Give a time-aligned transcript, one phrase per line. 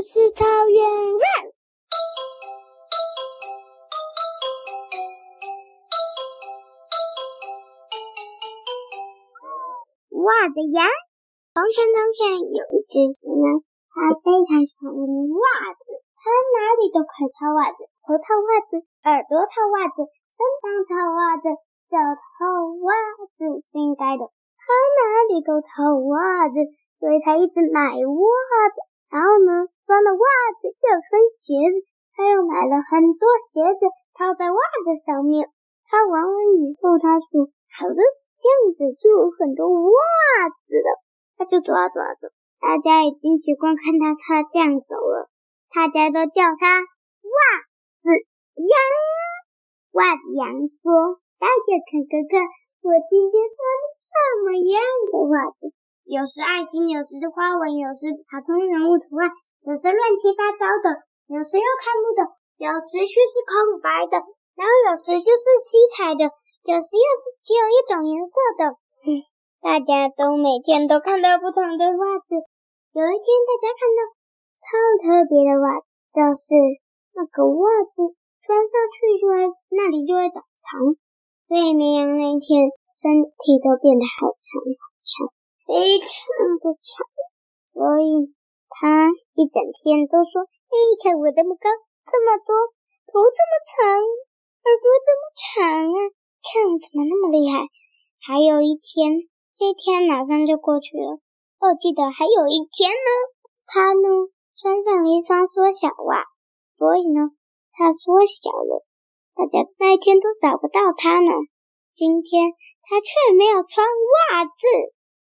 [0.00, 1.20] 故事草原人。
[10.24, 10.88] 袜子呀，
[11.52, 13.60] 从前从前有一只熊呢，
[13.92, 15.44] 它非常喜欢袜
[15.76, 15.84] 子，
[16.16, 21.44] 它哪里都可套袜子，头套袜子，耳朵套袜子，身上套袜子，
[21.92, 22.88] 脚套袜
[23.36, 24.24] 子，是应该的。
[24.56, 24.64] 它
[24.96, 26.56] 哪里都套袜子，
[26.96, 28.32] 所以它一直买袜
[28.72, 28.80] 子。
[29.10, 30.26] 然后呢，穿了袜
[30.62, 31.76] 子又穿鞋子，
[32.14, 33.82] 他又买了很多鞋子
[34.14, 35.50] 套在袜子上面。
[35.90, 38.00] 他玩完以后，他说：“好的。”
[38.40, 40.88] 这样子就有很多袜子了，
[41.36, 45.28] 他就走啊走啊走，大家已经习惯看到他这样走了，
[45.68, 47.36] 大家都叫他袜
[48.00, 48.08] 子
[48.56, 48.72] 羊。
[49.92, 52.40] 袜子羊说：“大家看看看，
[52.80, 53.60] 我今天穿
[53.92, 54.08] 什
[54.40, 54.80] 么样
[55.12, 55.76] 的袜子？
[56.10, 59.30] 有时爱心，有时的花纹，有时卡通人物图案，
[59.62, 62.26] 有时乱七八糟的，有时又看不懂，
[62.58, 64.18] 有时却是空白的，
[64.58, 66.26] 然后有时就是七彩的。”
[66.68, 68.62] 有时又是只有一种颜色的，
[69.64, 72.36] 大家都每天都看到不同的袜子。
[72.92, 74.00] 有一天，大家看到
[74.60, 74.66] 超
[75.00, 75.80] 特别的袜，
[76.12, 76.52] 就是
[77.16, 78.12] 那个袜子
[78.44, 80.92] 穿上去就会那里就会长长，
[81.48, 85.32] 所以绵羊那天身体都变得好长好长，
[85.70, 86.10] 非常
[86.58, 87.06] 的长，
[87.70, 88.34] 所以
[88.66, 89.06] 他
[89.38, 91.70] 一整天都说：“哎，看我这么高，
[92.10, 92.50] 这么多，
[93.06, 95.98] 头这么长，耳朵这么长啊！”
[96.42, 97.70] 看我怎么那么厉害？
[98.18, 101.22] 还有一天，这一天马上就过去了。
[101.62, 103.10] 我记得还有一天呢，
[103.70, 104.26] 他呢
[104.58, 106.26] 穿上了一双缩小袜，
[106.74, 107.30] 所以呢
[107.70, 108.82] 他缩小了，
[109.38, 111.30] 大家那一天都找不到他呢。
[111.94, 112.50] 今天
[112.82, 113.06] 他却
[113.38, 114.58] 没有穿袜子，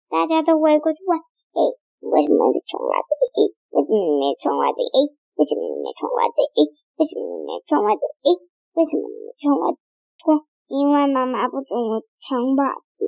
[0.09, 1.17] 大家都围过去问
[1.55, 1.61] ：“哎，
[2.01, 3.11] 为什么没穿袜子？
[3.14, 3.39] 哎，
[3.73, 4.78] 为什么没穿袜子？
[4.81, 4.98] 哎，
[5.37, 6.37] 为什么没穿袜子？
[6.56, 6.59] 哎，
[6.97, 8.03] 为什么没穿袜子？
[8.25, 8.28] 哎，
[8.75, 9.78] 为什么没穿袜子？”
[10.25, 10.44] 说。
[10.69, 13.00] 因为妈妈不准我穿袜子，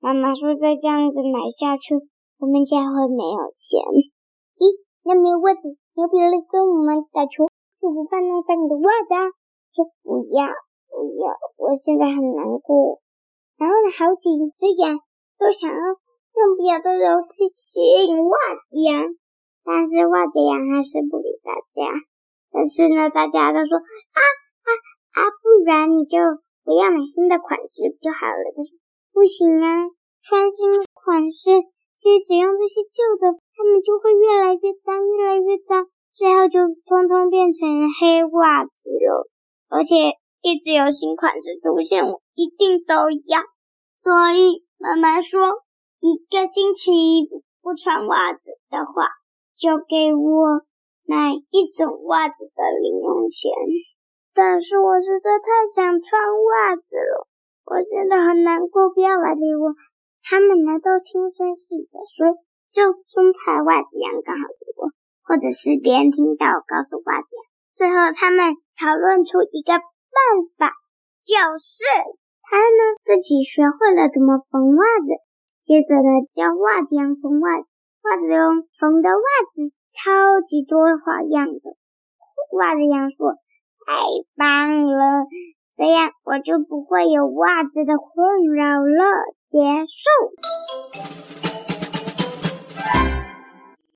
[0.00, 1.96] 妈妈说再这样子买下去，
[2.36, 3.80] 我们家会没有钱。
[4.60, 5.64] 咦，那没有袜子，
[5.96, 7.48] 要不要来跟我们打球？
[7.80, 9.32] 就不怕弄脏你的袜子啊？
[9.72, 10.44] 说不要，
[10.92, 13.00] 不要，我现在很难过。
[13.56, 15.00] 然后呢，好几只羊
[15.40, 15.80] 都想要
[16.34, 19.04] 用别的游戏吸引袜子羊，
[19.64, 21.90] 但是袜子羊还是不理大家。
[22.52, 24.68] 但是呢，大家都说啊啊
[25.16, 26.18] 啊，不然你就。
[26.62, 28.44] 不要买新的款式不就好了？
[28.54, 28.70] 他说
[29.12, 29.88] 不行啊，
[30.22, 31.64] 穿新款式，
[31.96, 37.66] 其实只用这些旧的，它们就会越来越脏，越来越脏，最后就通通变成
[37.98, 39.26] 黑袜子了。
[39.70, 43.40] 而且一直有新款式出现，我一定都要。
[43.98, 45.40] 所以妈妈说，
[46.00, 47.28] 一个星期
[47.62, 48.40] 不穿袜子
[48.70, 49.08] 的话，
[49.56, 50.64] 就给我
[51.04, 53.52] 买一种袜子的零用钱。
[54.32, 57.28] 但是我实在太想穿袜子了，
[57.66, 59.74] 我现在很难过，不要来理我。
[60.22, 62.36] 他们呢都轻声细语的说，
[62.70, 64.88] 就松开袜子羊刚好给我，
[65.22, 67.28] 或者是别人听到告诉袜子。
[67.76, 70.20] 最后他们讨论出一个办
[70.56, 70.72] 法，
[71.28, 71.84] 就是
[72.40, 75.10] 他呢自己学会了怎么缝袜子，
[75.70, 77.58] 接着呢将袜子羊缝袜，
[78.02, 79.22] 袜子用缝的袜
[79.54, 81.76] 子超级多花样的。
[82.58, 83.36] 袜子羊说。
[83.86, 83.94] 太
[84.36, 85.26] 棒了，
[85.74, 89.34] 这样我就不会有袜子的困扰了。
[89.50, 91.79] 结束。